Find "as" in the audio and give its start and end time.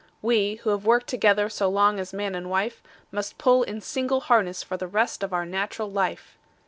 1.99-2.11